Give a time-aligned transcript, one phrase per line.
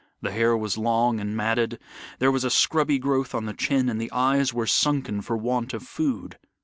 [0.19, 1.77] The hair was long and matted,
[2.17, 5.75] there was a scrubby growth on the chin, and the eyes were sunken for want
[5.75, 6.39] of food.